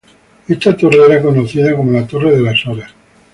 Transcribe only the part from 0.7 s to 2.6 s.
torre era conocida como la "torre de